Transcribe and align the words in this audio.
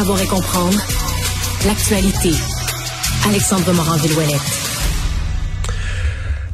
Savoir 0.00 0.22
et 0.22 0.26
comprendre 0.26 0.78
l'actualité. 1.66 2.30
Alexandre 3.28 3.70
Morand-Villouellette. 3.74 4.40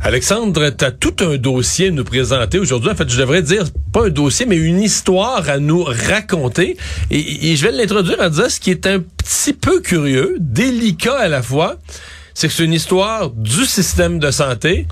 Alexandre, 0.02 0.70
tu 0.70 0.84
as 0.84 0.90
tout 0.90 1.14
un 1.20 1.36
dossier 1.36 1.86
à 1.86 1.90
nous 1.92 2.02
présenter 2.02 2.58
aujourd'hui. 2.58 2.90
En 2.90 2.96
fait, 2.96 3.08
je 3.08 3.16
devrais 3.16 3.42
dire 3.42 3.66
pas 3.92 4.06
un 4.06 4.08
dossier, 4.08 4.46
mais 4.46 4.56
une 4.56 4.82
histoire 4.82 5.48
à 5.48 5.60
nous 5.60 5.84
raconter. 5.84 6.76
Et, 7.12 7.54
je 7.54 7.64
vais 7.64 7.70
l'introduire 7.70 8.20
en 8.20 8.30
disant 8.30 8.48
ce 8.48 8.58
qui 8.58 8.72
est 8.72 8.84
un 8.84 8.98
petit 8.98 9.52
peu 9.52 9.80
curieux, 9.80 10.38
délicat 10.40 11.16
à 11.16 11.28
la 11.28 11.40
fois, 11.40 11.76
c'est 12.34 12.48
que 12.48 12.52
c'est 12.52 12.64
une 12.64 12.74
histoire 12.74 13.30
du 13.30 13.64
système 13.64 14.18
de 14.18 14.32
santé, 14.32 14.88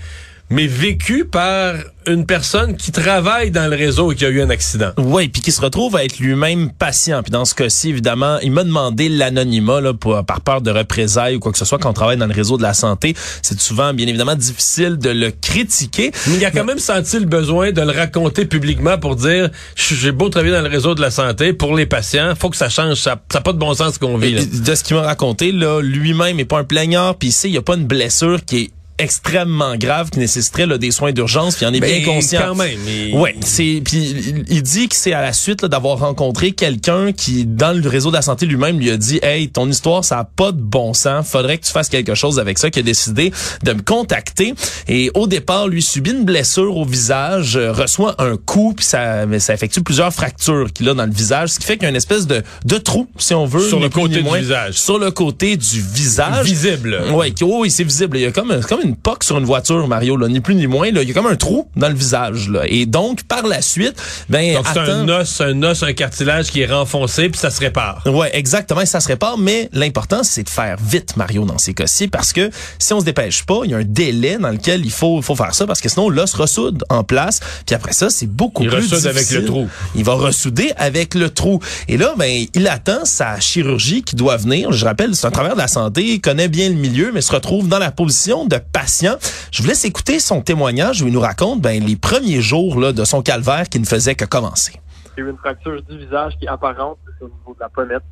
mais 0.51 0.67
vécue 0.67 1.25
par 1.25 1.75
une 2.07 2.27
personne 2.27 2.77
qui 2.77 2.93
travaille 2.93 3.51
dans 3.51 3.69
le 3.69 3.77
réseau 3.77 4.13
et 4.13 4.15
qui 4.15 4.27
a 4.27 4.29
eu 4.29 4.43
un 4.43 4.51
accident. 4.51 4.91
Oui, 4.99 5.29
puis 5.29 5.41
qui 5.41 5.53
se 5.53 5.61
retrouve 5.61 5.97
à 5.97 6.05
être 6.05 6.19
lui-même 6.19 6.71
patient. 6.71 7.23
Puis 7.23 7.31
dans 7.31 7.47
ce 7.47 7.55
cas-ci, 7.55 7.89
évidemment, 7.91 8.39
il 8.43 8.53
m'a 8.53 8.65
demandé 8.65 9.09
l'anonymat 9.09 9.81
là, 9.81 9.95
pour, 9.95 10.23
par 10.25 10.43
peur 10.43 10.61
de 10.61 10.71
représailles 10.71 11.37
ou 11.37 11.41
quoi 11.41 11.51
que 11.51 11.59
ce 11.59 11.65
soit 11.65 11.79
quand 11.79 11.91
on 11.91 11.95
travaille 11.95 12.19
dans 12.19 12.27
le 12.27 12.35
réseau 12.35 12.59
de 12.59 12.63
la 12.63 12.75
santé. 12.75 13.15
C'est 13.43 13.59
souvent, 13.59 13.95
bien 13.95 14.07
évidemment, 14.07 14.35
difficile 14.35 14.99
de 14.99 15.11
le 15.11 15.31
critiquer. 15.31 16.13
Mais 16.27 16.37
il 16.37 16.45
a 16.45 16.51
quand 16.51 16.65
même 16.65 16.79
senti 16.79 17.19
le 17.19 17.27
besoin 17.27 17.73
de 17.73 17.81
le 17.81 17.93
raconter 17.93 18.45
publiquement 18.45 18.99
pour 18.99 19.17
dire, 19.17 19.51
j'ai 19.75 20.13
beau 20.13 20.29
travailler 20.29 20.53
dans 20.53 20.63
le 20.63 20.69
réseau 20.69 20.95
de 20.95 21.01
la 21.01 21.11
santé, 21.11 21.53
pour 21.53 21.75
les 21.75 21.87
patients, 21.87 22.35
faut 22.39 22.51
que 22.51 22.57
ça 22.57 22.69
change. 22.69 22.99
Ça 22.99 23.19
n'a 23.33 23.41
pas 23.41 23.53
de 23.53 23.59
bon 23.59 23.73
sens 23.73 23.95
ce 23.95 23.99
qu'on 23.99 24.19
vit. 24.19 24.47
De 24.47 24.75
ce 24.75 24.85
qu'il 24.85 24.97
m'a 24.97 25.03
raconté, 25.03 25.53
là, 25.53 25.81
lui-même 25.81 26.37
n'est 26.37 26.45
pas 26.45 26.59
un 26.59 26.65
plaignard, 26.65 27.17
puis 27.17 27.35
il 27.45 27.53
n'y 27.53 27.57
a 27.57 27.63
pas 27.63 27.77
une 27.77 27.87
blessure 27.87 28.45
qui 28.45 28.57
est 28.59 28.71
extrêmement 28.99 29.77
grave 29.77 30.11
qui 30.11 30.21
nécessiterait 30.21 30.67
là, 30.67 30.79
des 30.79 30.93
soins 30.93 31.13
d'urgence 31.13 31.57
puis 31.57 31.67
il 31.67 31.69
en 31.69 31.75
est 31.75 31.81
bien 31.81 31.99
ben, 31.99 32.05
conscient. 32.05 32.41
Quand 32.49 32.55
même. 32.55 32.79
Ouais, 33.15 33.35
c'est 33.41 33.83
puis 33.85 34.45
il 34.49 34.63
dit 34.63 34.89
que 34.89 34.95
c'est 34.95 35.13
à 35.13 35.21
la 35.21 35.33
suite 35.33 35.65
d'avoir 35.65 35.99
rencontré 35.99 36.53
quelqu'un 36.53 37.13
qui 37.13 37.45
dans 37.45 37.77
le 37.77 37.89
réseau 37.89 38.11
de 38.11 38.17
la 38.17 38.23
santé 38.23 38.47
lui-même 38.47 38.79
lui 38.79 38.91
a 38.91 38.97
dit 38.97 39.19
"Hey, 39.23 39.49
ton 39.49 39.69
histoire 39.69 40.05
ça 40.05 40.21
a 40.21 40.25
pas 40.25 40.53
de 40.53 40.61
bon 40.61 40.95
sens, 40.95 41.29
faudrait 41.29 41.59
que 41.59 41.65
tu 41.65 41.73
fasses 41.73 41.89
quelque 41.89 42.15
chose 42.15 42.39
avec 42.39 42.59
ça." 42.59 42.71
Qui 42.71 42.79
a 42.81 42.83
décidé 42.83 43.33
de 43.65 43.73
me 43.73 43.83
contacter 43.83 44.55
et 44.87 45.11
au 45.15 45.27
départ 45.27 45.67
lui 45.67 45.83
subit 45.83 46.13
une 46.13 46.25
blessure 46.25 46.77
au 46.77 46.85
visage, 46.85 47.57
euh, 47.57 47.73
reçoit 47.73 48.15
un 48.23 48.37
coup 48.37 48.75
puis 48.77 48.87
ça 48.87 49.27
ça 49.39 49.55
effectue 49.55 49.83
plusieurs 49.83 50.13
fractures 50.13 50.73
qu'il 50.73 50.89
a 50.89 50.95
dans 50.95 51.07
le 51.07 51.13
visage, 51.13 51.51
ce 51.51 51.59
qui 51.59 51.67
fait 51.67 51.75
qu'il 51.75 51.85
y 51.85 51.87
a 51.87 51.91
une 51.91 51.97
espèce 51.97 52.27
de 52.29 52.43
de 52.65 52.79
trou 52.79 53.09
si 53.19 53.35
on 53.35 53.45
veut 53.45 53.69
sur 53.69 53.81
le 53.81 53.89
côté 53.89 54.23
du 54.23 54.39
visage. 54.39 54.75
Sur 54.75 54.99
le 54.99 55.11
côté 55.11 55.57
du 55.57 55.81
visage. 55.81 56.45
Visible. 56.45 57.03
Ouais, 57.13 57.33
oh, 57.43 57.59
oui, 57.61 57.71
c'est 57.71 57.85
visible, 57.85 58.19
il 58.19 58.23
y 58.23 58.27
a 58.27 58.31
comme 58.31 58.61
comme 58.69 58.84
une 58.85 58.97
poque 58.97 59.25
sur 59.25 59.39
une 59.39 59.45
voiture, 59.45 59.87
Mario, 59.89 60.17
là, 60.17 60.29
ni 60.29 60.41
plus 60.41 60.55
ni 60.55 60.67
moins. 60.67 60.91
Là. 60.91 61.03
Il 61.03 61.09
y 61.09 61.11
a 61.11 61.15
comme 61.15 61.27
un 61.27 61.37
trou 61.37 61.69
dans 61.77 61.89
le 61.89 61.95
visage. 61.95 62.49
Là. 62.49 62.63
Et 62.67 62.87
donc, 62.87 63.25
par 63.25 63.47
la 63.47 63.63
suite, 63.63 64.01
ben, 64.29 64.55
donc 64.55 64.67
c'est 64.73 64.79
un 64.79 65.09
os, 65.09 65.41
un 65.41 65.63
os, 65.63 65.83
un 65.83 65.93
cartilage 65.93 66.51
qui 66.51 66.61
est 66.61 66.67
renfoncé, 66.73 67.29
puis 67.29 67.39
ça 67.39 67.51
se 67.51 67.61
répare. 67.61 68.03
Ouais, 68.07 68.31
exactement, 68.37 68.85
ça 68.85 69.01
se 69.01 69.09
répare. 69.09 69.39
Mais 69.39 69.69
l'important, 69.73 70.23
c'est 70.23 70.43
de 70.43 70.49
faire 70.49 70.77
vite, 70.81 71.17
Mario, 71.17 71.45
dans 71.45 71.59
ces 71.59 71.75
cas-ci, 71.75 72.09
parce 72.09 72.33
que 72.33 72.51
si 72.79 72.93
on 72.93 73.01
se 73.01 73.05
dépêche 73.05 73.45
pas, 73.45 73.61
il 73.65 73.71
y 73.71 73.75
a 73.75 73.79
un 73.79 73.85
délai 73.85 74.39
dans 74.39 74.51
lequel 74.51 74.85
il 74.85 74.93
faut, 74.93 75.21
faut 75.23 75.37
faire 75.37 75.55
ça, 75.55 75.67
parce 75.67 75.81
que 75.81 75.89
sinon 75.89 76.09
l'os 76.09 76.35
ressoude 76.35 76.85
en 76.91 77.05
place. 77.05 77.41
Puis 77.67 77.75
après 77.75 77.93
ça, 77.93 78.11
c'est 78.11 78.27
beaucoup 78.27 78.63
il 78.63 78.69
plus 78.69 78.93
ressoude 78.93 79.07
avec 79.07 79.31
le 79.31 79.45
trou. 79.45 79.69
Il 79.95 80.05
va 80.05 80.15
ressouder 80.15 80.73
avec 80.77 81.15
le 81.15 81.31
trou. 81.31 81.61
Et 81.89 81.97
là, 81.97 82.15
ben, 82.17 82.47
il 82.55 82.69
attend 82.69 83.05
sa 83.05 83.41
chirurgie 83.41 84.03
qui 84.03 84.17
doit 84.17 84.37
venir. 84.37 84.73
Je 84.73 84.85
rappelle, 84.85 85.15
c'est 85.15 85.27
un 85.27 85.31
travailleur 85.31 85.57
de 85.57 85.63
la 85.63 85.69
santé, 85.69 86.05
il 86.05 86.21
connaît 86.21 86.49
bien 86.49 86.69
le 86.69 86.75
milieu, 86.75 87.11
mais 87.13 87.21
se 87.21 87.33
retrouve 87.33 87.69
dans 87.69 87.79
la 87.79 87.91
position 87.91 88.47
de 88.47 88.57
Je 88.77 89.63
vous 89.63 89.69
laisse 89.69 89.85
écouter 89.85 90.19
son 90.19 90.43
témoignage 90.43 91.01
où 91.03 91.07
il 91.07 91.13
nous 91.13 91.21
raconte 91.21 91.61
ben, 91.61 91.83
les 91.83 91.97
premiers 91.97 92.41
jours 92.41 92.81
là, 92.81 92.93
de 92.93 93.05
son 93.05 93.23
calvaire 93.23 93.69
qui 93.69 93.79
ne 93.79 93.87
faisait 93.87 94.15
que 94.15 94.25
commencer. 94.25 94.75
J'ai 95.17 95.23
eu 95.25 95.31
une 95.31 95.39
fracture 95.39 95.81
du 95.83 95.99
visage 95.99 96.35
qui 96.39 96.47
est 96.47 96.49
apparente 96.49 96.99
au 97.21 97.25
niveau 97.27 97.55
de 97.55 97.61
la 97.61 97.69
pommette. 97.69 98.03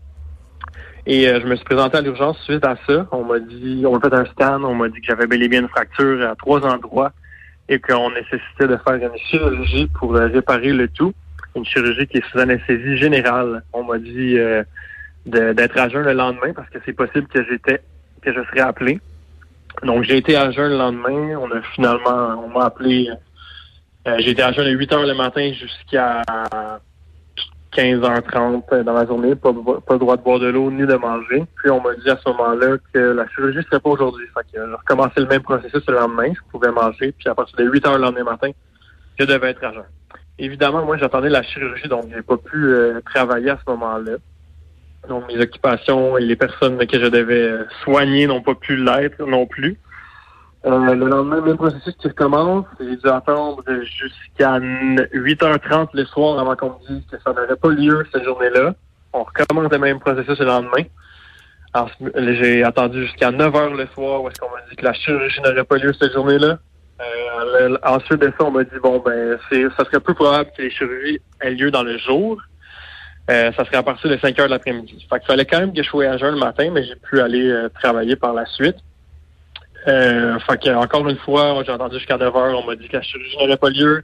Et 1.04 1.28
euh, 1.28 1.40
je 1.42 1.46
me 1.46 1.56
suis 1.56 1.64
présenté 1.64 1.98
à 1.98 2.00
l'urgence 2.00 2.38
suite 2.44 2.64
à 2.64 2.76
ça. 2.86 3.06
On 3.10 3.24
m'a 3.24 3.40
dit, 3.40 3.82
on 3.84 3.92
m'a 3.92 4.00
fait 4.00 4.14
un 4.14 4.24
scan, 4.24 4.62
on 4.62 4.74
m'a 4.74 4.88
dit 4.88 5.00
que 5.00 5.06
j'avais 5.06 5.26
bel 5.26 5.42
et 5.42 5.48
bien 5.48 5.62
une 5.62 5.68
fracture 5.68 6.26
à 6.28 6.36
trois 6.36 6.64
endroits 6.64 7.12
et 7.68 7.80
qu'on 7.80 8.10
nécessitait 8.10 8.68
de 8.68 8.76
faire 8.76 8.94
une 8.94 9.18
chirurgie 9.30 9.88
pour 9.98 10.14
euh, 10.14 10.26
réparer 10.28 10.72
le 10.72 10.88
tout. 10.88 11.12
Une 11.56 11.64
chirurgie 11.64 12.06
qui 12.06 12.18
est 12.18 12.30
sous 12.30 12.38
anesthésie 12.38 12.96
générale. 12.96 13.62
On 13.72 13.82
m'a 13.82 13.98
dit 13.98 14.38
euh, 14.38 14.62
d'être 15.26 15.76
à 15.76 15.88
jeun 15.88 16.04
le 16.04 16.12
lendemain 16.12 16.52
parce 16.54 16.70
que 16.70 16.78
c'est 16.86 16.92
possible 16.92 17.26
que 17.26 17.44
j'étais 17.44 17.82
que 18.22 18.32
je 18.32 18.40
serais 18.44 18.60
appelé. 18.60 19.00
Donc, 19.82 20.04
j'ai 20.04 20.16
été 20.16 20.36
à 20.36 20.50
jeun 20.50 20.70
le 20.70 20.78
lendemain. 20.78 21.36
On 21.40 21.50
a 21.50 21.60
finalement, 21.74 22.44
on 22.44 22.48
m'a 22.48 22.66
appelé. 22.66 23.10
Euh, 24.06 24.16
j'ai 24.18 24.30
été 24.30 24.42
à 24.42 24.52
jeun 24.52 24.66
à 24.66 24.70
8 24.70 24.92
heures 24.92 25.06
le 25.06 25.14
matin 25.14 25.52
jusqu'à 25.52 26.22
15h30 27.72 28.82
dans 28.82 28.92
la 28.92 29.06
journée. 29.06 29.34
Pas, 29.34 29.50
le 29.50 29.98
droit 29.98 30.16
de 30.16 30.22
boire 30.22 30.38
de 30.38 30.48
l'eau 30.48 30.70
ni 30.70 30.86
de 30.86 30.94
manger. 30.94 31.44
Puis, 31.56 31.70
on 31.70 31.80
m'a 31.80 31.94
dit 31.94 32.10
à 32.10 32.16
ce 32.16 32.28
moment-là 32.30 32.76
que 32.92 32.98
la 32.98 33.28
chirurgie 33.28 33.62
serait 33.64 33.80
pas 33.80 33.90
aujourd'hui. 33.90 34.26
Fait 34.34 34.42
que 34.42 34.48
j'ai 34.54 34.60
recommencé 34.60 35.20
le 35.20 35.26
même 35.26 35.42
processus 35.42 35.82
le 35.88 35.94
lendemain. 35.94 36.32
Je 36.32 36.50
pouvais 36.50 36.70
manger. 36.70 37.12
Puis, 37.12 37.28
à 37.28 37.34
partir 37.34 37.56
de 37.56 37.64
8 37.64 37.86
heures 37.86 37.98
le 37.98 38.02
lendemain 38.02 38.24
matin, 38.24 38.50
je 39.18 39.24
devais 39.24 39.50
être 39.50 39.64
à 39.64 39.72
jeun. 39.72 39.84
Évidemment, 40.38 40.84
moi, 40.84 40.96
j'attendais 40.96 41.28
la 41.28 41.42
chirurgie, 41.42 41.88
donc 41.88 42.06
j'ai 42.12 42.22
pas 42.22 42.36
pu 42.36 42.56
euh, 42.56 43.00
travailler 43.04 43.50
à 43.50 43.58
ce 43.64 43.70
moment-là. 43.70 44.12
Donc, 45.08 45.26
mes 45.26 45.40
occupations 45.40 46.16
et 46.16 46.22
les 46.22 46.36
personnes 46.36 46.78
que 46.86 46.98
je 46.98 47.06
devais 47.06 47.52
soigner 47.82 48.26
n'ont 48.26 48.42
pas 48.42 48.54
pu 48.54 48.76
l'être 48.76 49.24
non 49.26 49.46
plus. 49.46 49.78
Euh, 50.64 50.94
le 50.94 51.08
lendemain, 51.08 51.40
le 51.44 51.56
processus 51.56 51.94
qui 51.96 52.06
recommence, 52.06 52.64
j'ai 52.78 52.96
dû 52.96 53.08
attendre 53.08 53.64
jusqu'à 53.82 54.60
8h30 54.60 55.88
le 55.92 56.04
soir 56.04 56.38
avant 56.38 56.54
qu'on 56.54 56.78
me 56.78 56.88
dise 56.88 57.02
que 57.10 57.16
ça 57.18 57.32
n'aurait 57.32 57.56
pas 57.56 57.70
lieu 57.70 58.06
cette 58.12 58.22
journée-là. 58.22 58.74
On 59.12 59.24
recommence 59.24 59.72
le 59.72 59.78
même 59.78 59.98
processus 59.98 60.38
le 60.38 60.46
lendemain. 60.46 60.84
J'ai 62.16 62.62
attendu 62.62 63.02
jusqu'à 63.06 63.32
9h 63.32 63.76
le 63.76 63.86
soir 63.88 64.22
où 64.22 64.28
est-ce 64.28 64.38
qu'on 64.38 64.50
m'a 64.50 64.62
dit 64.70 64.76
que 64.76 64.84
la 64.84 64.92
chirurgie 64.92 65.40
n'aurait 65.40 65.64
pas 65.64 65.78
lieu 65.78 65.92
cette 65.94 66.12
journée-là. 66.12 66.58
Euh, 67.00 67.76
ensuite 67.82 68.20
de 68.20 68.32
ça, 68.38 68.44
on 68.44 68.52
m'a 68.52 68.62
dit 68.62 68.78
bon 68.80 69.02
ben 69.04 69.38
c'est 69.50 69.64
ça 69.76 69.84
serait 69.86 69.98
peu 69.98 70.14
probable 70.14 70.50
que 70.56 70.62
les 70.62 70.70
chirurgies 70.70 71.20
aient 71.40 71.50
lieu 71.50 71.70
dans 71.70 71.82
le 71.82 71.98
jour. 71.98 72.40
Euh, 73.30 73.52
ça 73.52 73.64
serait 73.64 73.76
à 73.76 73.82
partir 73.82 74.10
de 74.10 74.16
5 74.16 74.38
heures 74.38 74.46
de 74.46 74.50
l'après-midi. 74.50 75.06
Fait 75.08 75.18
qu'il 75.18 75.26
fallait 75.26 75.44
quand 75.44 75.60
même 75.60 75.72
que 75.72 75.82
je 75.82 75.88
sois 75.88 76.06
à 76.06 76.16
le 76.16 76.36
matin, 76.36 76.70
mais 76.72 76.84
j'ai 76.84 76.96
pu 76.96 77.20
aller 77.20 77.48
euh, 77.48 77.68
travailler 77.68 78.16
par 78.16 78.34
la 78.34 78.46
suite. 78.46 78.76
Euh, 79.86 80.38
fait 80.40 80.60
que, 80.62 80.70
encore 80.70 81.08
une 81.08 81.18
fois, 81.18 81.62
j'ai 81.64 81.72
entendu 81.72 81.98
jusqu'à 81.98 82.16
9 82.16 82.36
heures, 82.36 82.62
on 82.62 82.66
m'a 82.66 82.76
dit 82.76 82.88
que 82.88 82.96
la 82.96 83.02
chirurgie 83.02 83.36
n'aurait 83.38 83.56
pas 83.56 83.70
lieu. 83.70 84.02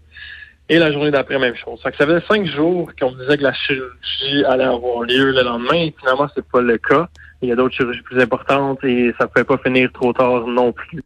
Et 0.68 0.78
la 0.78 0.92
journée 0.92 1.10
d'après, 1.10 1.38
même 1.38 1.56
chose. 1.56 1.80
Fait 1.82 1.90
que 1.90 1.96
ça 1.96 2.06
faisait 2.06 2.24
cinq 2.28 2.46
jours 2.46 2.90
qu'on 3.00 3.12
me 3.12 3.20
disait 3.22 3.38
que 3.38 3.42
la 3.42 3.54
chirurgie 3.54 4.44
allait 4.46 4.64
avoir 4.64 5.02
lieu 5.02 5.32
le 5.32 5.42
lendemain. 5.42 5.74
Et 5.74 5.94
finalement, 5.98 6.28
c'est 6.34 6.46
pas 6.46 6.60
le 6.60 6.76
cas. 6.76 7.08
Il 7.40 7.48
y 7.48 7.52
a 7.52 7.56
d'autres 7.56 7.74
chirurgies 7.74 8.02
plus 8.02 8.20
importantes 8.20 8.84
et 8.84 9.14
ça 9.18 9.26
pouvait 9.26 9.44
pas 9.44 9.56
finir 9.58 9.90
trop 9.92 10.12
tard 10.12 10.46
non 10.46 10.72
plus. 10.72 11.02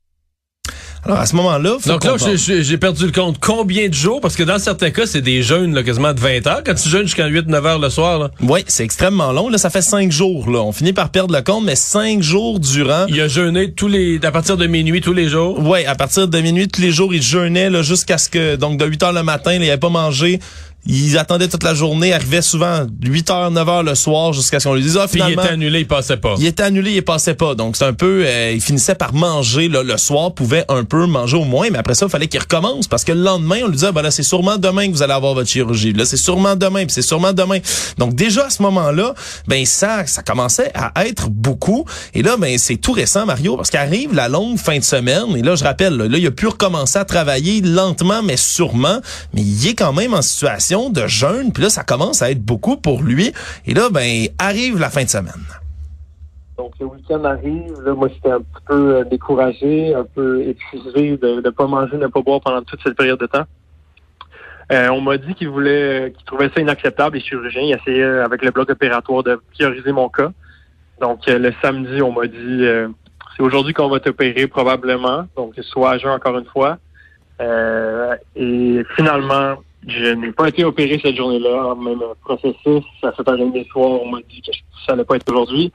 Alors, 1.04 1.18
à 1.18 1.26
ce 1.26 1.34
moment-là, 1.34 1.78
Donc 1.86 2.04
là, 2.04 2.14
j'ai 2.16 2.78
perdu 2.78 3.06
le 3.06 3.12
compte. 3.12 3.38
Combien 3.40 3.88
de 3.88 3.94
jours? 3.94 4.20
Parce 4.20 4.36
que 4.36 4.44
dans 4.44 4.60
certains 4.60 4.90
cas, 4.90 5.04
c'est 5.04 5.20
des 5.20 5.42
jeunes 5.42 5.74
là, 5.74 5.82
quasiment 5.82 6.12
de 6.12 6.20
20 6.20 6.46
heures. 6.46 6.62
Quand 6.64 6.74
tu 6.74 6.88
jeûnes 6.88 7.02
jusqu'à 7.02 7.28
8-9 7.28 7.66
heures 7.66 7.78
le 7.80 7.90
soir, 7.90 8.20
là. 8.20 8.30
Oui, 8.40 8.62
c'est 8.68 8.84
extrêmement 8.84 9.32
long. 9.32 9.48
Là, 9.48 9.58
ça 9.58 9.68
fait 9.68 9.82
5 9.82 10.12
jours. 10.12 10.48
Là. 10.48 10.60
On 10.60 10.70
finit 10.70 10.92
par 10.92 11.10
perdre 11.10 11.34
le 11.34 11.42
compte, 11.42 11.64
mais 11.64 11.74
5 11.74 12.22
jours 12.22 12.60
durant. 12.60 13.06
Il 13.08 13.20
a 13.20 13.26
jeûné 13.26 13.72
tous 13.72 13.88
les, 13.88 14.20
à 14.22 14.30
partir 14.30 14.56
de 14.56 14.66
minuit 14.66 15.00
tous 15.00 15.12
les 15.12 15.28
jours? 15.28 15.58
Oui, 15.60 15.84
à 15.86 15.96
partir 15.96 16.28
de 16.28 16.40
minuit 16.40 16.68
tous 16.68 16.80
les 16.80 16.92
jours, 16.92 17.12
il 17.12 17.22
jeûnait 17.22 17.68
là, 17.68 17.82
jusqu'à 17.82 18.16
ce 18.16 18.28
que, 18.28 18.54
donc 18.54 18.78
de 18.78 18.86
8 18.86 19.02
heures 19.02 19.12
le 19.12 19.24
matin, 19.24 19.54
il 19.54 19.60
n'avait 19.60 19.78
pas 19.78 19.88
mangé 19.88 20.38
ils 20.84 21.16
attendaient 21.16 21.48
toute 21.48 21.62
la 21.62 21.74
journée, 21.74 22.12
arrivaient 22.12 22.42
souvent 22.42 22.86
8 23.04 23.28
h 23.28 23.52
9 23.52 23.68
h 23.68 23.84
le 23.84 23.94
soir 23.94 24.32
jusqu'à 24.32 24.58
ce 24.58 24.66
qu'on 24.66 24.74
lui 24.74 24.82
dise 24.82 24.98
ah 25.00 25.06
finalement 25.06 25.42
il 25.42 25.44
était 25.44 25.52
annulé, 25.52 25.80
il 25.80 25.86
passait 25.86 26.16
pas. 26.16 26.34
Il 26.38 26.46
était 26.46 26.64
annulé, 26.64 26.92
il 26.92 27.04
passait 27.04 27.34
pas. 27.34 27.54
Donc 27.54 27.76
c'est 27.76 27.84
un 27.84 27.92
peu 27.92 28.24
euh, 28.26 28.52
il 28.52 28.60
finissait 28.60 28.96
par 28.96 29.14
manger 29.14 29.68
là, 29.68 29.84
le 29.84 29.96
soir, 29.96 30.34
pouvait 30.34 30.64
un 30.68 30.82
peu 30.82 31.06
manger 31.06 31.36
au 31.36 31.44
moins, 31.44 31.68
mais 31.70 31.78
après 31.78 31.94
ça 31.94 32.06
il 32.06 32.10
fallait 32.10 32.26
qu'il 32.26 32.40
recommence 32.40 32.88
parce 32.88 33.04
que 33.04 33.12
le 33.12 33.22
lendemain 33.22 33.60
on 33.62 33.66
lui 33.66 33.76
disait 33.76 33.92
ben 33.92 34.02
là 34.02 34.10
c'est 34.10 34.24
sûrement 34.24 34.56
demain 34.56 34.88
que 34.88 34.92
vous 34.92 35.02
allez 35.02 35.12
avoir 35.12 35.34
votre 35.34 35.48
chirurgie. 35.48 35.92
Là 35.92 36.04
c'est 36.04 36.16
sûrement 36.16 36.56
demain, 36.56 36.84
puis 36.84 36.92
c'est 36.92 37.02
sûrement 37.02 37.32
demain. 37.32 37.58
Donc 37.98 38.14
déjà 38.14 38.46
à 38.46 38.50
ce 38.50 38.60
moment-là, 38.62 39.14
ben 39.46 39.64
ça 39.64 40.04
ça 40.06 40.22
commençait 40.22 40.72
à 40.74 41.06
être 41.06 41.28
beaucoup 41.28 41.84
et 42.12 42.22
là 42.22 42.36
ben 42.36 42.58
c'est 42.58 42.76
tout 42.76 42.92
récent 42.92 43.24
Mario 43.24 43.56
parce 43.56 43.70
qu'arrive 43.70 44.14
la 44.14 44.28
longue 44.28 44.58
fin 44.58 44.78
de 44.78 44.84
semaine 44.84 45.36
et 45.36 45.42
là 45.42 45.54
je 45.54 45.62
rappelle 45.62 45.96
là, 45.96 46.08
là 46.08 46.18
il 46.18 46.26
a 46.26 46.32
pu 46.32 46.48
recommencer 46.48 46.98
à 46.98 47.04
travailler 47.04 47.60
lentement 47.60 48.22
mais 48.24 48.36
sûrement, 48.36 49.00
mais 49.32 49.42
il 49.42 49.68
est 49.68 49.74
quand 49.74 49.92
même 49.92 50.12
en 50.14 50.22
situation 50.22 50.71
de 50.90 51.06
jeûne 51.06 51.52
puis 51.52 51.62
là, 51.62 51.70
ça 51.70 51.84
commence 51.84 52.22
à 52.22 52.30
être 52.30 52.42
beaucoup 52.42 52.76
pour 52.76 53.02
lui. 53.02 53.32
Et 53.66 53.74
là, 53.74 53.88
ben, 53.90 54.26
arrive 54.38 54.78
la 54.80 54.90
fin 54.90 55.04
de 55.04 55.08
semaine. 55.08 55.32
Donc, 56.56 56.72
le 56.78 56.86
week-end 56.86 57.24
arrive. 57.24 57.72
Moi, 57.96 58.08
j'étais 58.08 58.30
un 58.30 58.40
petit 58.40 58.64
peu 58.66 58.96
euh, 58.96 59.04
découragé, 59.04 59.94
un 59.94 60.04
peu 60.04 60.42
épuisé 60.42 61.16
de 61.16 61.40
ne 61.40 61.50
pas 61.50 61.66
manger, 61.66 61.96
de 61.96 62.02
ne 62.02 62.06
pas 62.06 62.20
boire 62.20 62.40
pendant 62.40 62.62
toute 62.62 62.80
cette 62.82 62.96
période 62.96 63.18
de 63.18 63.26
temps. 63.26 63.44
Euh, 64.70 64.88
on 64.88 65.00
m'a 65.00 65.16
dit 65.16 65.34
qu'il 65.34 65.48
voulait, 65.48 66.12
qu'il 66.16 66.24
trouvait 66.24 66.50
ça 66.54 66.60
inacceptable, 66.60 67.16
les 67.16 67.22
chirurgiens. 67.22 67.62
Ils 67.62 67.74
essayaient, 67.74 68.20
avec 68.20 68.42
le 68.42 68.50
bloc 68.50 68.70
opératoire, 68.70 69.22
de 69.22 69.40
prioriser 69.54 69.92
mon 69.92 70.08
cas. 70.08 70.30
Donc, 71.00 71.26
euh, 71.28 71.38
le 71.38 71.52
samedi, 71.60 72.00
on 72.00 72.12
m'a 72.12 72.26
dit, 72.26 72.64
c'est 73.36 73.42
aujourd'hui 73.42 73.74
qu'on 73.74 73.88
va 73.88 74.00
t'opérer 74.00 74.46
probablement. 74.46 75.26
Donc, 75.36 75.54
soit 75.62 75.92
à 75.92 75.98
jeun 75.98 76.12
encore 76.12 76.38
une 76.38 76.46
fois. 76.46 76.78
et 78.36 78.82
finalement, 78.94 79.56
je 79.86 80.14
n'ai 80.14 80.32
pas 80.32 80.48
été 80.48 80.64
opéré 80.64 81.00
cette 81.02 81.16
journée-là. 81.16 81.74
Même 81.74 82.00
processus, 82.22 82.84
à 83.02 83.10
7h30 83.10 83.52
du 83.52 83.64
soir, 83.64 83.90
on 84.02 84.10
m'a 84.10 84.18
dit 84.28 84.40
que 84.42 84.52
ça 84.86 84.92
n'allait 84.92 85.04
pas 85.04 85.16
être 85.16 85.30
aujourd'hui. 85.30 85.72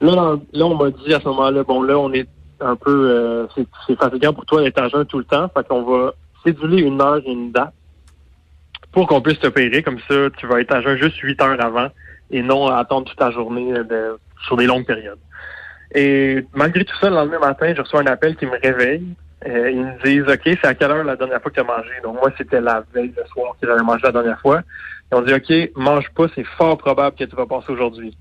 Là, 0.00 0.36
là, 0.52 0.66
on 0.66 0.76
m'a 0.76 0.90
dit 0.90 1.14
à 1.14 1.20
ce 1.20 1.24
moment-là, 1.26 1.62
bon, 1.62 1.82
là, 1.82 1.98
on 1.98 2.12
est 2.12 2.28
un 2.60 2.76
peu, 2.76 3.10
euh, 3.10 3.46
c'est 3.86 3.98
fatigant 3.98 4.32
pour 4.32 4.46
toi 4.46 4.62
d'être 4.62 4.78
à 4.78 4.88
jeun 4.88 5.04
tout 5.04 5.18
le 5.18 5.24
temps. 5.24 5.48
Fait 5.54 5.66
qu'on 5.66 5.82
va 5.82 6.12
céduler 6.44 6.82
une 6.82 7.00
heure 7.00 7.20
et 7.24 7.30
une 7.30 7.52
date 7.52 7.72
pour 8.92 9.06
qu'on 9.06 9.20
puisse 9.20 9.38
t'opérer. 9.38 9.82
Comme 9.82 9.98
ça, 10.08 10.30
tu 10.36 10.46
vas 10.46 10.60
être 10.60 10.72
à 10.72 10.80
jeun 10.80 10.96
juste 10.96 11.16
8 11.18 11.40
heures 11.42 11.64
avant 11.64 11.88
et 12.30 12.42
non 12.42 12.66
attendre 12.66 13.08
toute 13.08 13.18
ta 13.18 13.30
journée 13.30 13.72
de, 13.72 14.18
sur 14.46 14.56
des 14.56 14.66
longues 14.66 14.86
périodes. 14.86 15.18
Et 15.94 16.44
malgré 16.54 16.84
tout 16.84 16.94
ça, 17.00 17.08
le 17.08 17.16
lendemain 17.16 17.38
matin, 17.38 17.72
je 17.74 17.80
reçois 17.80 18.00
un 18.02 18.06
appel 18.06 18.36
qui 18.36 18.46
me 18.46 18.58
réveille. 18.60 19.04
Euh, 19.46 19.70
ils 19.70 19.84
me 19.84 20.04
disent, 20.04 20.32
OK, 20.32 20.40
c'est 20.44 20.66
à 20.66 20.74
quelle 20.74 20.90
heure 20.90 21.04
la 21.04 21.16
dernière 21.16 21.40
fois 21.40 21.50
que 21.50 21.54
tu 21.56 21.60
as 21.60 21.64
mangé? 21.64 21.90
Donc 22.02 22.14
moi, 22.14 22.32
c'était 22.36 22.60
la 22.60 22.82
veille 22.92 23.14
le 23.16 23.24
soir 23.26 23.54
que 23.60 23.66
j'avais 23.66 23.82
mangé 23.82 24.02
la 24.02 24.12
dernière 24.12 24.40
fois. 24.40 24.62
Ils 25.10 25.16
ont 25.16 25.22
dit, 25.22 25.32
OK, 25.32 25.70
mange 25.76 26.10
pas, 26.10 26.26
c'est 26.34 26.44
fort 26.56 26.76
probable 26.76 27.16
que 27.16 27.24
tu 27.24 27.36
vas 27.36 27.46
passer 27.46 27.70
aujourd'hui. 27.70 28.16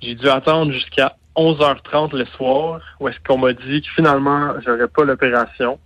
J'ai 0.00 0.14
dû 0.14 0.28
attendre 0.28 0.72
jusqu'à 0.72 1.16
11h30 1.36 2.16
le 2.16 2.24
soir, 2.26 2.80
où 3.00 3.08
est-ce 3.08 3.18
qu'on 3.26 3.38
m'a 3.38 3.52
dit 3.52 3.82
que 3.82 3.88
finalement, 3.94 4.54
j'aurais 4.64 4.88
pas 4.88 5.04
l'opération. 5.04 5.78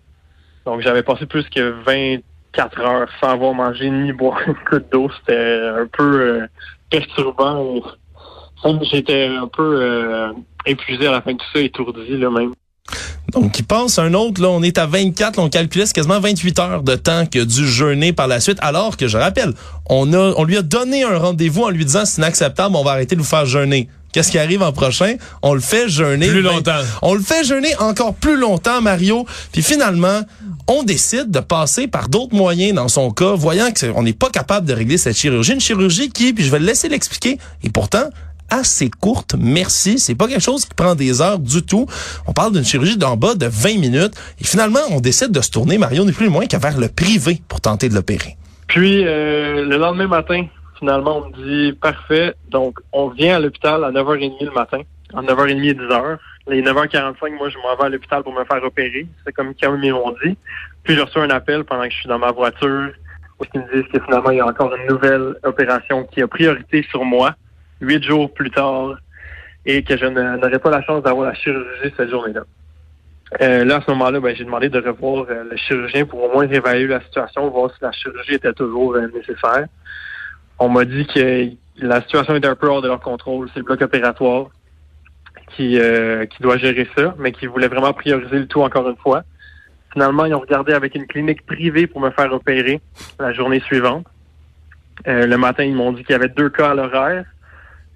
Donc 0.64 0.80
j'avais 0.80 1.02
passé 1.02 1.26
plus 1.26 1.48
que 1.48 1.70
24 1.86 2.80
heures 2.80 3.08
sans 3.20 3.30
avoir 3.30 3.54
mangé 3.54 3.90
ni 3.90 4.12
boire 4.12 4.40
une 4.46 4.56
goutte 4.70 4.90
d'eau. 4.90 5.10
C'était 5.20 5.60
un 5.76 5.86
peu 5.86 6.20
euh, 6.20 6.46
perturbant. 6.90 7.80
J'étais 8.82 9.26
un 9.26 9.48
peu 9.48 9.82
euh, 9.82 10.32
épuisé 10.66 11.06
à 11.06 11.12
la 11.12 11.22
fin 11.22 11.32
de 11.32 11.38
tout 11.38 11.46
ça, 11.54 11.60
étourdi 11.60 12.16
là 12.16 12.30
même. 12.30 12.52
Donc, 13.32 13.58
il 13.58 13.64
passe 13.64 13.98
un 13.98 14.14
autre, 14.14 14.40
là, 14.40 14.48
on 14.48 14.62
est 14.62 14.78
à 14.78 14.86
24, 14.86 15.38
on 15.38 15.50
calculait, 15.50 15.84
quasiment 15.86 16.18
28 16.18 16.58
heures 16.60 16.82
de 16.82 16.94
temps 16.94 17.26
que 17.26 17.44
dû 17.44 17.68
jeûner 17.68 18.14
par 18.14 18.26
la 18.26 18.40
suite, 18.40 18.58
alors 18.62 18.96
que, 18.96 19.06
je 19.06 19.18
rappelle, 19.18 19.52
on 19.90 20.12
a, 20.14 20.32
on 20.36 20.44
lui 20.44 20.56
a 20.56 20.62
donné 20.62 21.04
un 21.04 21.18
rendez-vous 21.18 21.64
en 21.64 21.68
lui 21.68 21.84
disant 21.84 22.04
c'est 22.06 22.18
inacceptable, 22.18 22.74
on 22.74 22.82
va 22.82 22.92
arrêter 22.92 23.16
de 23.16 23.20
vous 23.20 23.26
faire 23.26 23.44
jeûner. 23.44 23.88
Qu'est-ce 24.12 24.30
qui 24.30 24.38
arrive 24.38 24.62
en 24.62 24.72
prochain? 24.72 25.16
On 25.42 25.52
le 25.52 25.60
fait 25.60 25.88
jeûner. 25.88 26.28
Plus 26.28 26.40
longtemps. 26.40 26.80
On 27.02 27.12
le 27.12 27.20
fait 27.20 27.44
jeûner 27.44 27.76
encore 27.78 28.14
plus 28.14 28.38
longtemps, 28.38 28.80
Mario. 28.80 29.26
Puis 29.52 29.62
finalement, 29.62 30.22
on 30.66 30.82
décide 30.82 31.30
de 31.30 31.40
passer 31.40 31.88
par 31.88 32.08
d'autres 32.08 32.34
moyens 32.34 32.74
dans 32.74 32.88
son 32.88 33.10
cas, 33.10 33.34
voyant 33.34 33.68
qu'on 33.70 34.02
n'est 34.02 34.14
pas 34.14 34.30
capable 34.30 34.66
de 34.66 34.72
régler 34.72 34.96
cette 34.96 35.16
chirurgie. 35.16 35.52
Une 35.52 35.60
chirurgie 35.60 36.08
qui, 36.08 36.32
puis 36.32 36.44
je 36.44 36.50
vais 36.50 36.58
le 36.58 36.64
laisser 36.64 36.88
l'expliquer, 36.88 37.38
et 37.62 37.68
pourtant, 37.68 38.04
assez 38.50 38.90
courte. 38.90 39.34
Merci. 39.38 39.98
C'est 39.98 40.14
pas 40.14 40.26
quelque 40.26 40.42
chose 40.42 40.64
qui 40.64 40.74
prend 40.74 40.94
des 40.94 41.20
heures 41.20 41.38
du 41.38 41.62
tout. 41.62 41.86
On 42.26 42.32
parle 42.32 42.52
d'une 42.52 42.64
chirurgie 42.64 42.96
d'en 42.96 43.16
bas 43.16 43.34
de 43.34 43.46
20 43.46 43.78
minutes. 43.78 44.14
Et 44.40 44.44
finalement, 44.44 44.80
on 44.90 45.00
décide 45.00 45.32
de 45.32 45.40
se 45.40 45.50
tourner, 45.50 45.78
Mario, 45.78 46.04
n'est 46.04 46.12
plus 46.12 46.26
le 46.26 46.30
moins 46.30 46.46
qu'à 46.46 46.58
vers 46.58 46.78
le 46.78 46.88
privé 46.88 47.40
pour 47.48 47.60
tenter 47.60 47.88
de 47.88 47.94
l'opérer. 47.94 48.36
Puis, 48.66 49.06
euh, 49.06 49.64
le 49.64 49.76
lendemain 49.76 50.06
matin, 50.06 50.46
finalement, 50.78 51.18
on 51.18 51.28
me 51.28 51.70
dit, 51.70 51.72
parfait. 51.78 52.34
Donc, 52.50 52.78
on 52.92 53.08
vient 53.08 53.36
à 53.36 53.40
l'hôpital 53.40 53.84
à 53.84 53.90
9h30 53.90 54.44
le 54.44 54.50
matin. 54.52 54.80
À 55.14 55.22
9h30 55.22 55.64
et 55.64 55.74
10h. 55.74 56.18
Les 56.48 56.62
9h45, 56.62 57.36
moi, 57.36 57.48
je 57.48 57.58
m'en 57.58 57.76
vais 57.76 57.84
à 57.84 57.88
l'hôpital 57.88 58.22
pour 58.22 58.32
me 58.32 58.44
faire 58.44 58.62
opérer. 58.62 59.06
C'est 59.24 59.32
comme 59.32 59.54
quand 59.60 59.74
ils 59.82 59.92
m'ont 59.92 60.14
dit. 60.24 60.36
Puis, 60.82 60.94
je 60.94 61.00
reçois 61.00 61.22
un 61.22 61.30
appel 61.30 61.64
pendant 61.64 61.84
que 61.84 61.90
je 61.90 61.96
suis 61.96 62.08
dans 62.08 62.18
ma 62.18 62.32
voiture 62.32 62.90
où 63.40 63.44
ils 63.54 63.60
me 63.60 63.74
disent 63.74 63.92
que 63.92 64.00
finalement, 64.00 64.30
il 64.30 64.38
y 64.38 64.40
a 64.40 64.46
encore 64.46 64.74
une 64.74 64.86
nouvelle 64.86 65.34
opération 65.44 66.04
qui 66.04 66.22
a 66.22 66.28
priorité 66.28 66.84
sur 66.90 67.04
moi 67.04 67.34
huit 67.80 68.02
jours 68.02 68.32
plus 68.32 68.50
tard 68.50 68.96
et 69.66 69.82
que 69.82 69.96
je 69.96 70.06
n'aurais 70.06 70.58
pas 70.58 70.70
la 70.70 70.82
chance 70.82 71.02
d'avoir 71.02 71.26
la 71.26 71.34
chirurgie 71.34 71.92
cette 71.96 72.10
journée-là. 72.10 72.42
Euh, 73.42 73.64
là, 73.64 73.76
à 73.76 73.80
ce 73.82 73.90
moment-là, 73.90 74.20
ben, 74.20 74.34
j'ai 74.34 74.44
demandé 74.44 74.68
de 74.70 74.80
revoir 74.80 75.26
euh, 75.28 75.44
le 75.50 75.56
chirurgien 75.56 76.06
pour 76.06 76.22
au 76.22 76.32
moins 76.32 76.46
réévaluer 76.46 76.86
la 76.86 77.02
situation, 77.02 77.48
voir 77.50 77.70
si 77.70 77.76
la 77.82 77.92
chirurgie 77.92 78.34
était 78.34 78.54
toujours 78.54 78.94
euh, 78.94 79.06
nécessaire. 79.14 79.66
On 80.58 80.68
m'a 80.70 80.84
dit 80.84 81.06
que 81.06 81.50
la 81.76 82.00
situation 82.00 82.34
était 82.36 82.48
un 82.48 82.56
peu 82.56 82.68
hors 82.68 82.80
de 82.80 82.88
leur 82.88 83.00
contrôle. 83.00 83.48
C'est 83.52 83.60
le 83.60 83.66
bloc 83.66 83.82
opératoire 83.82 84.46
qui, 85.54 85.78
qui 86.30 86.42
doit 86.42 86.58
gérer 86.58 86.88
ça, 86.96 87.14
mais 87.18 87.32
qui 87.32 87.46
voulait 87.46 87.68
vraiment 87.68 87.92
prioriser 87.92 88.40
le 88.40 88.46
tout 88.46 88.62
encore 88.62 88.88
une 88.88 88.96
fois. 88.96 89.22
Finalement, 89.92 90.24
ils 90.24 90.34
ont 90.34 90.40
regardé 90.40 90.72
avec 90.72 90.94
une 90.94 91.06
clinique 91.06 91.46
privée 91.46 91.86
pour 91.86 92.00
me 92.00 92.10
faire 92.10 92.32
opérer 92.32 92.80
la 93.20 93.32
journée 93.32 93.60
suivante. 93.60 94.04
le 95.06 95.36
matin, 95.36 95.64
ils 95.64 95.74
m'ont 95.74 95.92
dit 95.92 96.02
qu'il 96.02 96.12
y 96.12 96.16
avait 96.16 96.28
deux 96.28 96.50
cas 96.50 96.70
à 96.70 96.74
l'horaire 96.74 97.24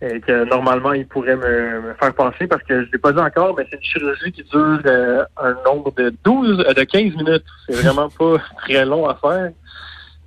et 0.03 0.21
que 0.21 0.45
normalement 0.45 0.93
il 0.93 1.07
pourrait 1.07 1.37
me, 1.37 1.95
faire 1.99 2.15
passer 2.15 2.49
parce 2.49 2.63
que 2.65 2.85
je 2.85 2.91
l'ai 2.91 2.99
pas 2.99 3.13
dit 3.13 3.21
encore, 3.21 3.55
mais 3.57 3.65
c'est 3.71 3.77
une 3.77 3.85
chirurgie 3.85 4.33
qui 4.33 4.43
dure 4.43 4.81
euh, 4.85 5.25
un 5.41 5.55
nombre 5.65 5.93
de 5.93 6.13
12 6.25 6.65
euh, 6.67 6.75
de 6.75 6.83
15 6.83 7.15
minutes. 7.15 7.45
C'est 7.69 7.77
vraiment 7.77 8.09
pas 8.09 8.37
très 8.59 8.85
long 8.85 9.09
à 9.09 9.15
faire. 9.15 9.53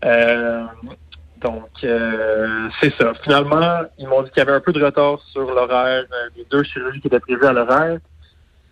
Euh, 0.06 0.63
donc 1.42 1.68
c'est 1.81 2.94
ça. 2.98 3.13
Finalement, 3.22 3.81
ils 4.00 4.07
m'ont 4.07 4.24
dit 4.24 4.30
qu'il 4.31 4.39
y 4.39 4.42
avait 4.42 4.54
un 4.54 4.62
peu 4.62 4.72
de 4.72 4.83
retard 4.83 5.19
sur 5.31 5.42
l'horaire 5.42 6.06
des 6.36 6.45
deux 6.50 6.63
chirurgies 6.63 7.01
qui 7.01 7.07
étaient 7.07 7.19
prévues 7.19 7.45
à 7.45 7.54
l'horaire 7.54 8.00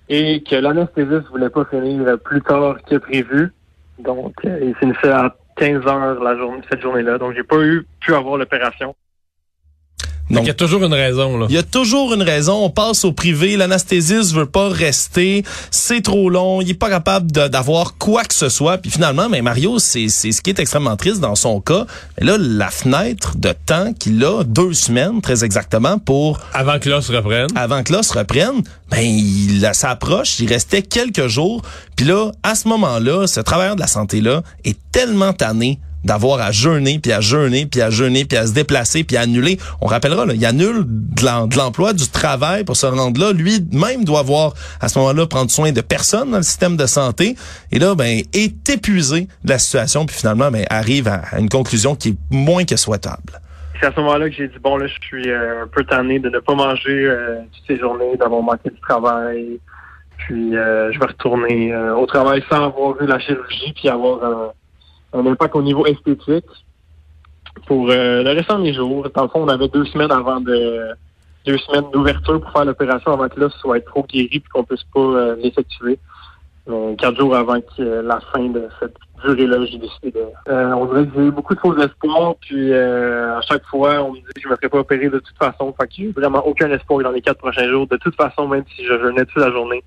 et 0.09 0.41
que 0.41 0.55
l'anesthésiste 0.55 1.27
voulait 1.29 1.49
pas 1.49 1.65
finir 1.65 2.17
plus 2.23 2.41
tard 2.41 2.77
que 2.89 2.95
prévu. 2.95 3.53
Donc 3.99 4.33
il 4.43 4.73
finissait 4.79 5.11
à 5.11 5.35
15 5.57 5.85
heures 5.85 6.23
la 6.23 6.35
journée 6.35 6.61
cette 6.67 6.81
journée-là. 6.81 7.19
Donc 7.19 7.33
j'ai 7.35 7.43
pas 7.43 7.61
eu 7.61 7.85
pu 7.99 8.15
avoir 8.15 8.37
l'opération. 8.37 8.95
Donc, 10.33 10.43
il 10.45 10.47
y 10.47 10.51
a 10.51 10.55
toujours 10.55 10.83
une 10.83 10.93
raison. 10.93 11.37
Là. 11.37 11.45
Il 11.49 11.55
y 11.55 11.57
a 11.57 11.63
toujours 11.63 12.13
une 12.13 12.21
raison. 12.21 12.63
On 12.63 12.69
passe 12.69 13.05
au 13.05 13.11
privé. 13.11 13.57
L'anesthésiste 13.57 14.33
veut 14.33 14.45
pas 14.45 14.69
rester. 14.69 15.43
C'est 15.71 16.01
trop 16.01 16.29
long. 16.29 16.61
Il 16.61 16.71
est 16.71 16.73
pas 16.73 16.89
capable 16.89 17.31
d'avoir 17.31 17.97
quoi 17.97 18.23
que 18.23 18.33
ce 18.33 18.49
soit. 18.49 18.77
Puis 18.77 18.91
finalement, 18.91 19.29
mais 19.29 19.41
Mario, 19.41 19.79
c'est 19.79 20.09
ce 20.09 20.41
qui 20.41 20.49
est 20.49 20.59
extrêmement 20.59 20.95
triste 20.95 21.19
dans 21.19 21.35
son 21.35 21.61
cas. 21.61 21.85
Mais 22.19 22.25
là, 22.25 22.37
la 22.39 22.69
fenêtre 22.69 23.37
de 23.37 23.53
temps 23.65 23.93
qu'il 23.93 24.23
a, 24.23 24.43
deux 24.43 24.73
semaines 24.73 25.21
très 25.21 25.43
exactement 25.43 25.99
pour... 25.99 26.39
Avant 26.53 26.79
que 26.79 26.89
l'os 26.89 27.09
reprenne. 27.09 27.47
Avant 27.55 27.83
que 27.83 27.93
l'os 27.93 28.11
reprenne, 28.11 28.63
ben 28.89 29.01
il 29.01 29.69
s'approche. 29.73 30.39
Il 30.39 30.49
restait 30.49 30.81
quelques 30.81 31.27
jours. 31.27 31.61
Puis 31.95 32.05
là, 32.05 32.31
à 32.43 32.55
ce 32.55 32.67
moment-là, 32.67 33.27
ce 33.27 33.39
travailleur 33.39 33.75
de 33.75 33.81
la 33.81 33.87
santé-là 33.87 34.43
est 34.65 34.77
tellement 34.91 35.33
tanné 35.33 35.79
d'avoir 36.03 36.41
à 36.41 36.51
jeûner, 36.51 36.99
puis 36.99 37.11
à 37.11 37.21
jeûner, 37.21 37.65
puis 37.65 37.81
à 37.81 37.89
jeûner, 37.89 38.25
puis 38.25 38.37
à 38.37 38.47
se 38.47 38.53
déplacer, 38.53 39.03
puis 39.03 39.17
à 39.17 39.21
annuler. 39.21 39.57
On 39.81 39.87
rappellera, 39.87 40.25
là, 40.25 40.33
il 40.33 40.45
annule 40.45 40.83
de 40.85 41.57
l'emploi, 41.57 41.93
du 41.93 42.09
travail 42.09 42.63
pour 42.63 42.75
se 42.75 42.85
rendre 42.85 43.19
là. 43.19 43.31
Lui-même 43.31 44.03
doit 44.03 44.19
avoir, 44.19 44.53
à 44.81 44.89
ce 44.89 44.99
moment-là, 44.99 45.25
prendre 45.27 45.49
soin 45.49 45.71
de 45.71 45.81
personnes 45.81 46.31
dans 46.31 46.37
le 46.37 46.43
système 46.43 46.77
de 46.77 46.85
santé. 46.85 47.35
Et 47.71 47.79
là, 47.79 47.95
ben, 47.95 48.21
est 48.33 48.69
épuisé 48.69 49.27
de 49.43 49.49
la 49.49 49.59
situation, 49.59 50.05
puis 50.05 50.15
finalement, 50.15 50.51
ben, 50.51 50.65
arrive 50.69 51.07
à, 51.07 51.39
une 51.39 51.49
conclusion 51.49 51.95
qui 51.95 52.09
est 52.09 52.17
moins 52.31 52.65
que 52.65 52.75
souhaitable. 52.75 53.39
C'est 53.79 53.87
à 53.87 53.91
ce 53.91 53.99
moment-là 54.01 54.29
que 54.29 54.35
j'ai 54.35 54.47
dit, 54.47 54.59
bon, 54.61 54.77
là, 54.77 54.87
je 54.87 54.93
suis 55.07 55.29
euh, 55.29 55.63
un 55.63 55.67
peu 55.67 55.83
tanné 55.83 56.19
de 56.19 56.29
ne 56.29 56.39
pas 56.39 56.55
manger 56.55 57.05
euh, 57.05 57.39
toutes 57.51 57.63
ces 57.67 57.79
journées, 57.79 58.15
d'avoir 58.17 58.41
manqué 58.41 58.69
du 58.69 58.79
travail. 58.79 59.59
Puis, 60.17 60.55
euh, 60.55 60.91
je 60.93 60.99
vais 60.99 61.07
retourner 61.07 61.75
au 61.75 62.05
travail 62.05 62.43
sans 62.49 62.65
avoir 62.65 62.97
vu 62.97 63.07
la 63.07 63.19
chirurgie, 63.19 63.73
puis 63.75 63.89
avoir 63.89 64.53
un 65.13 65.25
impact 65.25 65.55
au 65.55 65.61
niveau 65.61 65.85
esthétique. 65.85 66.45
Pour 67.67 67.89
euh, 67.89 68.23
le 68.23 68.31
restant 68.31 68.57
de 68.57 68.63
mes 68.63 68.73
jours, 68.73 69.07
dans 69.13 69.23
le 69.23 69.29
fond, 69.29 69.43
on 69.43 69.47
avait 69.47 69.67
deux 69.67 69.85
semaines 69.85 70.11
avant 70.11 70.41
de 70.41 70.95
deux 71.45 71.57
semaines 71.57 71.85
d'ouverture 71.91 72.41
pour 72.41 72.51
faire 72.51 72.65
l'opération 72.65 73.11
avant 73.11 73.27
que 73.29 73.39
l'os 73.39 73.53
soit 73.59 73.79
trop 73.85 74.03
guéri 74.03 74.39
puis 74.39 74.49
qu'on 74.51 74.63
puisse 74.63 74.83
pas 74.93 74.99
euh, 74.99 75.35
l'effectuer. 75.35 75.99
quatre 76.97 77.17
jours 77.17 77.35
avant 77.35 77.59
que, 77.61 77.83
la 77.83 78.19
fin 78.33 78.45
de 78.45 78.67
cette 78.79 78.95
durée-là, 79.23 79.65
j'ai 79.65 79.77
décidé 79.77 80.11
de. 80.11 80.25
Euh, 80.49 80.73
on 80.73 80.85
dirait 80.85 81.05
que 81.05 81.11
j'ai 81.15 81.27
eu 81.27 81.31
beaucoup 81.31 81.53
de 81.53 81.59
faux 81.59 81.77
espoirs, 81.77 82.35
puis 82.41 82.73
à 82.73 83.41
chaque 83.41 83.65
fois, 83.65 84.01
on 84.01 84.13
me 84.13 84.17
dit 84.17 84.23
que 84.35 84.41
je 84.41 84.47
me 84.47 84.55
ferais 84.55 84.69
pas 84.69 84.79
opérer 84.79 85.09
de 85.09 85.19
toute 85.19 85.37
façon. 85.37 85.73
Fait 85.79 85.87
que 85.87 85.93
j'ai 85.95 86.11
vraiment 86.11 86.45
aucun 86.45 86.71
espoir 86.71 87.03
dans 87.03 87.11
les 87.11 87.21
quatre 87.21 87.37
prochains 87.37 87.69
jours. 87.69 87.85
De 87.87 87.97
toute 87.97 88.15
façon, 88.15 88.47
même 88.47 88.63
si 88.75 88.83
je 88.83 88.97
jeûnais 88.99 89.25
toute 89.25 89.41
la 89.41 89.51
journée, 89.51 89.83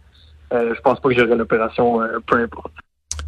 je 0.52 0.80
pense 0.82 1.00
pas 1.00 1.08
que 1.08 1.14
j'aurais 1.16 1.36
l'opération, 1.36 2.00
peu 2.26 2.36
importe. 2.36 2.72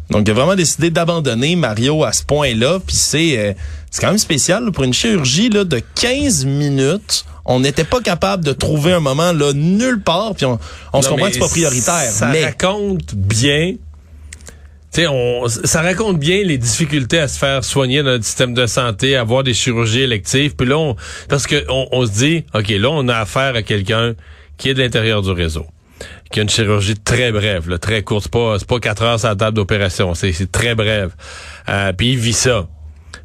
Donc, 0.09 0.27
il 0.27 0.31
a 0.31 0.33
vraiment 0.33 0.55
décidé 0.55 0.89
d'abandonner 0.89 1.55
Mario 1.55 2.03
à 2.03 2.11
ce 2.11 2.23
point-là. 2.23 2.79
Puis 2.85 2.95
c'est 2.95 3.37
euh, 3.37 3.53
c'est 3.91 4.01
quand 4.01 4.09
même 4.09 4.17
spécial 4.17 4.71
pour 4.71 4.83
une 4.83 4.93
chirurgie 4.93 5.49
là, 5.49 5.63
de 5.63 5.81
15 5.95 6.45
minutes. 6.45 7.25
On 7.45 7.59
n'était 7.59 7.83
pas 7.83 8.01
capable 8.01 8.43
de 8.43 8.53
trouver 8.53 8.93
un 8.93 8.99
moment 8.99 9.33
là 9.33 9.53
nulle 9.53 10.01
part. 10.01 10.35
Puis 10.35 10.45
on, 10.45 10.59
on 10.93 11.01
se 11.01 11.09
comprend 11.09 11.27
que 11.27 11.33
c'est 11.33 11.39
pas 11.39 11.47
prioritaire. 11.47 12.11
Ça 12.11 12.31
raconte 12.31 13.15
bien. 13.15 13.75
sais, 14.91 15.07
on, 15.07 15.47
ça 15.47 15.81
raconte 15.81 16.19
bien 16.19 16.43
les 16.43 16.57
difficultés 16.57 17.19
à 17.19 17.27
se 17.27 17.37
faire 17.37 17.63
soigner 17.63 18.01
dans 18.03 18.11
le 18.11 18.21
système 18.21 18.53
de 18.53 18.65
santé, 18.65 19.15
à 19.15 19.21
avoir 19.21 19.43
des 19.43 19.53
chirurgies 19.53 20.01
électives. 20.01 20.55
Puis 20.55 20.67
là, 20.67 20.77
on, 20.77 20.95
parce 21.27 21.45
que 21.45 21.65
on, 21.69 21.87
on 21.91 22.05
se 22.05 22.11
dit, 22.11 22.45
ok, 22.53 22.69
là, 22.69 22.89
on 22.89 23.07
a 23.07 23.17
affaire 23.17 23.55
à 23.55 23.61
quelqu'un 23.61 24.13
qui 24.57 24.69
est 24.69 24.73
de 24.73 24.81
l'intérieur 24.81 25.21
du 25.21 25.31
réseau 25.31 25.65
qui 26.31 26.39
a 26.39 26.43
une 26.43 26.49
chirurgie 26.49 26.95
très 26.95 27.31
brève, 27.31 27.69
là, 27.69 27.77
très 27.77 28.03
courte. 28.03 28.23
C'est 28.23 28.31
pas, 28.31 28.57
pas 28.59 28.79
quatre 28.79 29.03
heures 29.03 29.19
sur 29.19 29.29
la 29.29 29.35
table 29.35 29.55
d'opération. 29.55 30.13
C'est, 30.13 30.51
très 30.51 30.75
brève. 30.75 31.11
Euh, 31.69 31.93
puis 31.93 32.11
il 32.11 32.17
vit 32.17 32.33
ça. 32.33 32.67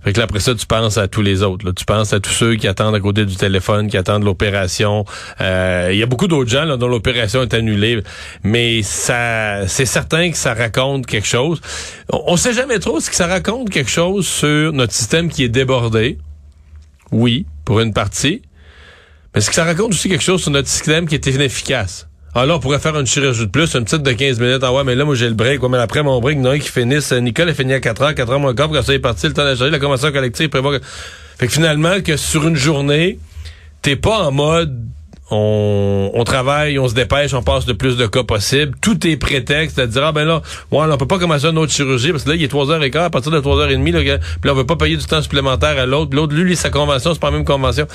Fait 0.02 0.12
que 0.12 0.18
là, 0.18 0.25
après 0.25 0.40
ça, 0.40 0.54
tu 0.54 0.66
penses 0.66 0.99
à 0.99 1.08
tous 1.08 1.23
les 1.23 1.42
autres. 1.42 1.64
Là. 1.64 1.73
Tu 1.75 1.87
penses 1.87 2.12
à 2.12 2.20
tous 2.20 2.30
ceux 2.30 2.56
qui 2.56 2.68
attendent 2.68 2.94
à 2.94 3.00
côté 3.00 3.25
du 3.25 3.37
téléphone, 3.37 3.88
qui 3.88 3.96
attendent 3.96 4.25
l'opération. 4.25 5.06
Euh, 5.40 5.90
il 5.92 5.99
y 5.99 6.02
a 6.02 6.06
beaucoup 6.06 6.28
d'autres 6.28 6.50
gens 6.50 6.64
là, 6.64 6.76
dont 6.76 6.88
l'opération 6.88 7.42
est 7.42 7.54
annulée. 7.54 8.02
Mais 8.42 8.82
ça, 8.82 9.66
c'est 9.66 9.87
certain 9.87 10.30
que 10.30 10.37
ça 10.37 10.52
raconte 10.52 11.06
quelque 11.06 11.26
chose. 11.26 11.61
On, 12.12 12.23
on 12.26 12.37
sait 12.37 12.52
jamais 12.52 12.78
trop 12.78 13.00
ce 13.00 13.08
que 13.08 13.16
ça 13.16 13.26
raconte 13.26 13.70
quelque 13.70 13.90
chose 13.90 14.26
sur 14.26 14.73
notre 14.73 14.92
système 14.92 15.30
qui 15.30 15.42
est 15.42 15.49
débordé. 15.49 16.18
Oui, 17.11 17.46
pour 17.64 17.80
une 17.80 17.94
partie. 17.94 18.42
Mais 19.34 19.38
est-ce 19.38 19.49
que 19.49 19.54
ça 19.54 19.64
raconte 19.64 19.92
aussi 19.92 20.08
quelque 20.08 20.25
chose 20.25 20.42
sur 20.42 20.50
notre 20.50 20.68
système 20.68 21.06
qui 21.06 21.14
est 21.14 21.26
inefficace? 21.26 22.08
Ah 22.37 22.47
là, 22.47 22.57
on 22.57 22.59
pourrait 22.59 22.81
faire 22.81 22.99
une 22.99 23.07
chirurgie 23.07 23.47
de 23.47 23.50
plus, 23.50 23.75
une 23.75 23.85
petite 23.85 24.03
de 24.03 24.12
15 24.12 24.41
minutes. 24.41 24.62
Ah 24.62 24.73
ouais, 24.73 24.83
mais 24.83 24.97
là, 24.97 25.05
moi, 25.05 25.14
j'ai 25.14 25.29
le 25.29 25.35
break. 25.35 25.62
Ouais, 25.62 25.69
mais 25.69 25.79
après 25.79 26.03
mon 26.03 26.21
break, 26.21 26.38
un 26.45 26.59
qui 26.59 26.69
finisse. 26.69 27.12
Nicole 27.12 27.49
a 27.49 27.55
fini 27.55 27.75
à 27.75 27.81
4 27.81 28.03
heures, 28.03 28.14
4 28.14 28.33
heures 28.33 28.41
moins 28.41 28.55
quart, 28.55 28.71
quand 28.71 28.83
ça 28.83 28.93
est 28.93 28.99
parti, 28.99 29.29
le 29.29 29.33
temps 29.33 29.45
de 29.45 29.64
la 29.67 29.79
convention 29.79 30.11
collective 30.11 30.49
prévoit 30.49 30.79
que... 30.79 30.85
Fait 31.38 31.47
que 31.47 31.53
finalement, 31.53 32.00
que 32.00 32.17
sur 32.17 32.47
une 32.47 32.57
journée, 32.57 33.19
t'es 33.83 33.97
pas 33.97 34.19
en 34.26 34.33
mode 34.33 34.85
on, 35.31 36.11
on, 36.12 36.25
travaille, 36.25 36.79
on 36.79 36.88
se 36.88 36.95
dépêche, 36.95 37.33
on 37.35 37.43
passe 37.43 37.67
le 37.67 37.75
plus 37.75 37.97
de 37.97 38.07
cas 38.07 38.23
possible. 38.25 38.75
Tout 38.81 39.07
est 39.07 39.17
prétexte 39.17 39.79
à 39.79 39.87
dire 39.87 40.05
ah 40.05 40.12
ben 40.12 40.25
là, 40.25 40.43
ouais, 40.71 40.87
on 40.91 40.97
peut 40.99 41.07
pas 41.07 41.19
commencer 41.19 41.47
une 41.47 41.59
autre 41.59 41.73
chirurgie 41.73 42.11
parce 42.12 42.25
que 42.25 42.31
là 42.31 42.37
il 42.37 42.43
est 42.43 42.53
3h15 42.53 42.99
à 42.99 43.11
partir 43.11 43.33
de 43.33 43.41
3h30 43.41 43.93
là, 43.93 44.19
puis 44.41 44.49
là, 44.49 44.53
on 44.53 44.55
veut 44.55 44.67
pas 44.67 44.76
payer 44.76 44.97
du 44.97 45.05
temps 45.05 45.23
supplémentaire 45.23 45.79
à 45.79 45.87
l'autre. 45.87 46.14
L'autre 46.14 46.35
lui, 46.35 46.45
lui 46.45 46.57
sa 46.57 46.71
convention, 46.71 47.14
c'est 47.14 47.21
pas 47.21 47.31
la 47.31 47.38
même 47.38 47.47
convention 47.47 47.87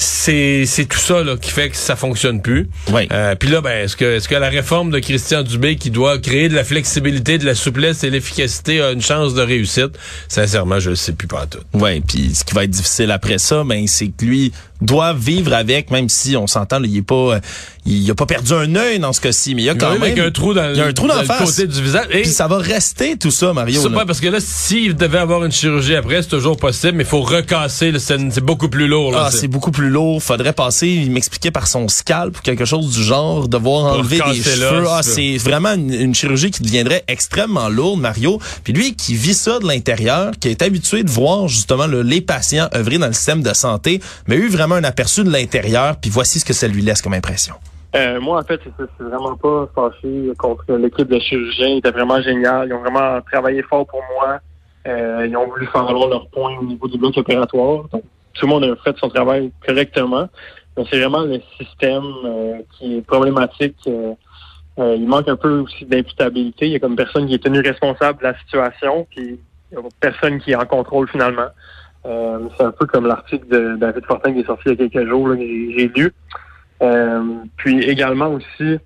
c'est 0.00 0.64
c'est 0.64 0.86
tout 0.86 0.98
ça 0.98 1.22
là, 1.22 1.36
qui 1.36 1.50
fait 1.50 1.68
que 1.68 1.76
ça 1.76 1.94
fonctionne 1.94 2.40
plus. 2.40 2.68
Oui. 2.90 3.06
Euh, 3.12 3.34
Puis 3.34 3.50
là, 3.50 3.60
ben, 3.60 3.84
est-ce 3.84 3.96
que 3.96 4.16
est-ce 4.16 4.28
que 4.28 4.34
la 4.34 4.48
réforme 4.48 4.90
de 4.90 4.98
Christian 4.98 5.42
Dubé 5.42 5.76
qui 5.76 5.90
doit 5.90 6.18
créer 6.18 6.48
de 6.48 6.54
la 6.54 6.64
flexibilité, 6.64 7.36
de 7.36 7.44
la 7.44 7.54
souplesse 7.54 8.02
et 8.02 8.08
l'efficacité 8.08 8.80
a 8.80 8.92
une 8.92 9.02
chance 9.02 9.34
de 9.34 9.42
réussite? 9.42 9.98
Sincèrement, 10.28 10.80
je 10.80 10.90
ne 10.90 10.94
sais 10.94 11.12
plus 11.12 11.28
pas 11.28 11.46
tout. 11.46 11.58
Oui, 11.74 12.00
puis 12.00 12.34
ce 12.34 12.44
qui 12.44 12.54
va 12.54 12.64
être 12.64 12.70
difficile 12.70 13.10
après 13.10 13.36
ça, 13.36 13.62
ben 13.62 13.86
c'est 13.86 14.08
que 14.08 14.24
lui 14.24 14.52
doit 14.80 15.12
vivre 15.12 15.52
avec, 15.52 15.90
même 15.90 16.08
si 16.08 16.36
on 16.36 16.46
s'entend, 16.46 16.82
il 16.82 16.96
est 16.96 17.02
pas, 17.02 17.14
euh, 17.34 17.40
il 17.86 18.10
a 18.10 18.14
pas 18.14 18.26
perdu 18.26 18.52
un 18.52 18.74
œil 18.76 18.98
dans 18.98 19.12
ce 19.12 19.20
cas-ci, 19.20 19.54
mais 19.54 19.62
il 19.62 19.64
y 19.64 19.70
a 19.70 19.74
quand 19.74 19.98
même 19.98 20.18
un 20.18 20.30
trou 20.30 20.52
dans, 20.52 20.70
il 20.70 20.76
y 20.76 20.80
a 20.80 20.86
un 20.86 20.92
trou 20.92 21.06
dans, 21.06 21.14
dans 21.14 21.22
le 21.22 21.44
côté 21.44 21.66
du 21.66 21.82
visage. 21.82 22.06
Et 22.10 22.22
puis 22.22 22.30
ça 22.30 22.46
va 22.46 22.58
rester 22.58 23.16
tout 23.16 23.30
ça, 23.30 23.52
Mario. 23.52 23.80
C'est 23.80 23.90
pas 23.90 24.04
parce 24.04 24.20
que 24.20 24.28
là, 24.28 24.38
s'il 24.40 24.94
devait 24.94 25.18
avoir 25.18 25.44
une 25.44 25.52
chirurgie 25.52 25.94
après, 25.94 26.22
c'est 26.22 26.28
toujours 26.28 26.56
possible, 26.56 26.98
mais 26.98 27.04
il 27.04 27.08
faut 27.08 27.22
recasser. 27.22 27.92
C'est 27.98 28.40
beaucoup 28.44 28.68
plus 28.68 28.86
lourd. 28.86 29.12
Là, 29.12 29.24
ah, 29.26 29.30
c'est 29.30 29.48
beaucoup 29.48 29.70
plus 29.70 29.88
lourd. 29.88 30.22
Faudrait 30.22 30.52
passer. 30.52 30.88
Il 30.88 31.10
m'expliquait 31.10 31.50
par 31.50 31.66
son 31.66 31.88
scalp 31.88 32.38
ou 32.38 32.42
quelque 32.42 32.64
chose 32.64 32.90
du 32.90 33.02
genre, 33.02 33.48
devoir 33.48 33.94
enlever 33.94 34.20
des 34.30 34.42
cheveux. 34.42 34.84
Ah, 34.88 35.00
c'est 35.02 35.38
vraiment 35.38 35.72
une, 35.72 35.92
une, 35.92 36.14
chirurgie 36.14 36.50
qui 36.50 36.62
deviendrait 36.62 37.04
extrêmement 37.08 37.68
lourde, 37.68 38.00
Mario. 38.00 38.40
Puis 38.62 38.72
lui, 38.72 38.94
qui 38.94 39.14
vit 39.14 39.34
ça 39.34 39.58
de 39.58 39.66
l'intérieur, 39.66 40.32
qui 40.38 40.48
est 40.48 40.62
habitué 40.62 41.02
de 41.02 41.10
voir 41.10 41.48
justement 41.48 41.86
le, 41.86 42.02
les 42.02 42.20
patients 42.20 42.68
œuvrer 42.74 42.98
dans 42.98 43.06
le 43.06 43.12
système 43.12 43.42
de 43.42 43.54
santé, 43.54 44.00
mais 44.26 44.36
eu 44.36 44.48
vraiment 44.48 44.74
un 44.74 44.84
aperçu 44.84 45.24
de 45.24 45.30
l'intérieur. 45.30 45.96
Puis 45.96 46.10
voici 46.10 46.40
ce 46.40 46.44
que 46.44 46.52
ça 46.52 46.68
lui 46.68 46.82
laisse 46.82 47.00
comme 47.00 47.14
impression. 47.14 47.54
Euh, 47.96 48.20
moi, 48.20 48.40
en 48.40 48.44
fait, 48.44 48.60
c'est 48.78 49.02
vraiment 49.02 49.36
pas 49.36 49.68
fâché 49.74 50.32
contre 50.38 50.72
l'équipe 50.74 51.08
de 51.08 51.18
chirurgiens. 51.18 51.68
Ils 51.68 51.78
étaient 51.78 51.90
vraiment 51.90 52.20
génial. 52.22 52.68
Ils 52.68 52.74
ont 52.74 52.80
vraiment 52.80 53.20
travaillé 53.22 53.62
fort 53.62 53.86
pour 53.86 54.00
moi. 54.14 54.40
Euh, 54.86 55.26
ils 55.28 55.36
ont 55.36 55.46
voulu 55.48 55.66
faire 55.66 55.84
valoir 55.84 56.08
leur 56.08 56.28
point 56.28 56.56
au 56.58 56.64
niveau 56.64 56.86
du 56.88 56.98
bloc 56.98 57.16
opératoire. 57.16 57.88
Donc, 57.92 58.02
tout 58.34 58.46
le 58.46 58.48
monde 58.48 58.64
a 58.64 58.76
fait 58.76 58.96
son 58.98 59.08
travail 59.08 59.50
correctement. 59.66 60.28
Mais 60.76 60.84
c'est 60.88 61.00
vraiment 61.00 61.22
le 61.22 61.40
système 61.58 62.04
euh, 62.24 62.58
qui 62.78 62.98
est 62.98 63.02
problématique. 63.02 63.76
Euh, 63.88 64.14
il 64.78 65.06
manque 65.08 65.28
un 65.28 65.36
peu 65.36 65.58
aussi 65.58 65.84
d'imputabilité. 65.84 66.66
Il 66.66 66.72
y 66.72 66.76
a 66.76 66.78
comme 66.78 66.96
personne 66.96 67.26
qui 67.26 67.34
est 67.34 67.42
tenu 67.42 67.60
responsable 67.60 68.20
de 68.20 68.24
la 68.24 68.38
situation, 68.38 69.06
il 69.16 69.38
a 69.76 69.80
personne 69.98 70.40
qui 70.40 70.52
est 70.52 70.56
en 70.56 70.64
contrôle 70.64 71.06
finalement. 71.08 71.48
c'est 72.04 72.64
un 72.64 72.70
peu 72.70 72.86
comme 72.86 73.06
l'article 73.06 73.46
de 73.48 73.76
David 73.76 74.06
Fortin 74.06 74.32
qui 74.32 74.40
est 74.40 74.46
sorti 74.46 74.62
il 74.66 74.80
y 74.80 74.84
a 74.84 74.88
quelques 74.88 75.08
jours, 75.08 75.34
j'ai 75.36 75.88
lu. 75.94 76.14
Euh, 76.82 77.22
puis 77.56 77.82
également 77.84 78.28
aussi, 78.28 78.78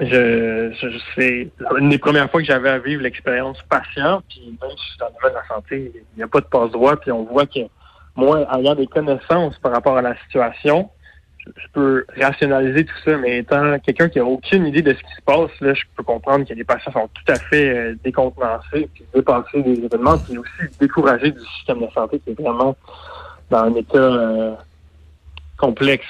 je, 0.00 0.72
je, 0.72 0.98
c'est 1.14 1.50
une 1.78 1.88
des 1.88 1.98
premières 1.98 2.30
fois 2.30 2.40
que 2.40 2.46
j'avais 2.46 2.70
à 2.70 2.78
vivre 2.78 3.02
l'expérience 3.02 3.58
patient, 3.68 4.22
puis 4.28 4.56
même 4.60 4.70
si 4.70 4.76
je 4.76 4.90
suis 4.90 4.98
dans 4.98 5.06
le 5.06 5.12
domaine 5.12 5.30
de 5.30 5.36
la 5.36 5.54
santé, 5.54 5.92
il 5.94 6.16
n'y 6.16 6.22
a 6.22 6.28
pas 6.28 6.40
de 6.40 6.46
passe-droit, 6.46 6.96
puis 6.96 7.12
on 7.12 7.24
voit 7.24 7.46
que 7.46 7.60
moi, 8.16 8.46
ayant 8.58 8.74
des 8.74 8.86
connaissances 8.86 9.58
par 9.58 9.72
rapport 9.72 9.96
à 9.96 10.02
la 10.02 10.16
situation, 10.24 10.90
je, 11.38 11.50
je 11.56 11.66
peux 11.72 12.04
rationaliser 12.20 12.84
tout 12.84 12.98
ça, 13.04 13.16
mais 13.16 13.38
étant 13.38 13.78
quelqu'un 13.78 14.08
qui 14.08 14.18
a 14.18 14.24
aucune 14.24 14.66
idée 14.66 14.82
de 14.82 14.92
ce 14.92 14.98
qui 14.98 15.14
se 15.16 15.22
passe, 15.24 15.50
là, 15.60 15.74
je 15.74 15.82
peux 15.96 16.02
comprendre 16.02 16.44
que 16.44 16.54
les 16.54 16.64
patients 16.64 16.92
sont 16.92 17.08
tout 17.08 17.32
à 17.32 17.36
fait 17.36 17.68
euh, 17.68 17.94
décontenancés, 18.02 18.88
puis 18.92 19.04
dépassés 19.14 19.62
des 19.62 19.84
événements, 19.84 20.18
puis 20.18 20.38
aussi 20.38 20.76
découragés 20.80 21.30
du 21.30 21.40
système 21.56 21.80
de 21.80 21.88
santé 21.94 22.18
qui 22.18 22.30
est 22.30 22.40
vraiment 22.40 22.76
dans 23.50 23.58
un 23.58 23.74
état 23.74 23.98
euh, 23.98 24.54
complexe. 25.56 26.06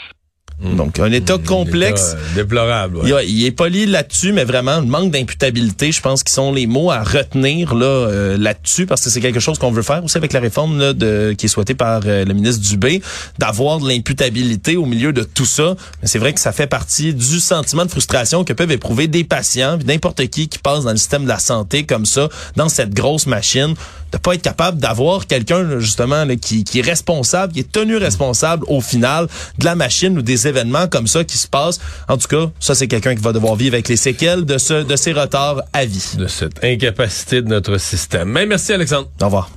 Donc, 0.58 0.98
un 0.98 1.12
état 1.12 1.36
complexe. 1.36 2.12
État, 2.12 2.18
euh, 2.18 2.34
déplorable. 2.34 2.96
Ouais. 2.98 3.26
Il, 3.26 3.40
il, 3.40 3.44
est 3.44 3.50
poli 3.50 3.84
là-dessus, 3.84 4.32
mais 4.32 4.44
vraiment, 4.44 4.80
le 4.80 4.86
manque 4.86 5.10
d'imputabilité, 5.10 5.92
je 5.92 6.00
pense, 6.00 6.22
qui 6.22 6.32
sont 6.32 6.50
les 6.50 6.66
mots 6.66 6.90
à 6.90 7.02
retenir 7.02 7.75
là 7.75 7.84
euh, 7.86 8.38
là-dessus, 8.38 8.86
parce 8.86 9.04
que 9.04 9.10
c'est 9.10 9.20
quelque 9.20 9.38
chose 9.38 9.58
qu'on 9.58 9.70
veut 9.70 9.82
faire 9.82 10.02
aussi 10.02 10.16
avec 10.16 10.32
la 10.32 10.40
réforme 10.40 10.78
là, 10.78 10.94
de, 10.94 11.34
qui 11.36 11.46
est 11.46 11.48
souhaitée 11.50 11.75
par 11.75 12.00
euh, 12.06 12.25
le 12.25 12.32
ministre 12.32 12.66
Dubé, 12.66 13.02
d'avoir 13.38 13.80
de 13.80 13.88
l'imputabilité 13.88 14.76
au 14.78 14.86
milieu 14.86 15.12
de 15.12 15.25
tout 15.25 15.44
ça. 15.44 15.75
Mais 16.00 16.08
c'est 16.08 16.18
vrai 16.18 16.32
que 16.32 16.40
ça 16.40 16.52
fait 16.52 16.66
partie 16.66 17.12
du 17.12 17.38
sentiment 17.38 17.84
de 17.84 17.90
frustration 17.90 18.42
que 18.42 18.54
peuvent 18.54 18.72
éprouver 18.72 19.08
des 19.08 19.25
patients, 19.25 19.78
n'importe 19.86 20.26
qui 20.28 20.48
qui 20.48 20.58
passe 20.58 20.84
dans 20.84 20.92
le 20.92 20.96
système 20.96 21.25
de 21.25 21.28
la 21.28 21.38
santé 21.38 21.84
comme 21.84 22.06
ça, 22.06 22.30
dans 22.56 22.70
cette 22.70 22.94
grosse 22.94 23.26
machine, 23.26 23.75
de 24.12 24.18
pas 24.18 24.34
être 24.34 24.42
capable 24.42 24.78
d'avoir 24.78 25.26
quelqu'un 25.26 25.78
justement 25.78 26.25
là, 26.25 26.36
qui, 26.36 26.64
qui 26.64 26.80
est 26.80 26.82
responsable, 26.82 27.52
qui 27.52 27.60
est 27.60 27.72
tenu 27.72 27.96
responsable 27.96 28.64
au 28.68 28.80
final 28.80 29.26
de 29.58 29.64
la 29.64 29.75
machine 29.75 30.18
ou 30.18 30.22
des 30.22 30.48
événements 30.48 30.88
comme 30.88 31.06
ça 31.06 31.25
qui 31.25 31.38
se 31.38 31.48
passent. 31.48 31.80
En 32.08 32.16
tout 32.16 32.28
cas, 32.28 32.50
ça 32.60 32.75
c'est 32.75 32.88
quelqu'un 32.88 33.14
qui 33.14 33.22
va 33.22 33.32
devoir 33.32 33.56
vivre 33.56 33.75
avec 33.75 33.88
les 33.88 33.96
séquelles 33.96 34.44
de 34.44 34.58
ce 34.58 34.84
de 34.84 34.96
ces 34.96 35.12
retards 35.12 35.62
à 35.72 35.84
vie. 35.84 36.12
De 36.18 36.26
cette 36.26 36.62
incapacité 36.64 37.42
de 37.42 37.48
notre 37.48 37.78
système. 37.78 38.28
Mais 38.28 38.46
merci 38.46 38.72
Alexandre. 38.72 39.08
Au 39.20 39.26
revoir. 39.26 39.56